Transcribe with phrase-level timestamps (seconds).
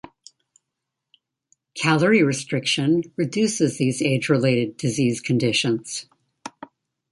[1.75, 6.07] Calorie restriction reduces these age-related disease conditions.